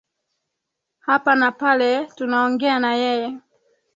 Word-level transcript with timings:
hapa 1.05 1.31
na 1.39 1.49
pale 1.59 1.85
eeh 1.95 2.07
tunaongea 2.17 2.79
na 2.79 2.91
yeye 3.01 3.29